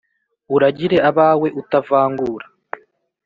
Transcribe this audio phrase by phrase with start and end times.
[0.55, 2.45] Uragire abawe utavangura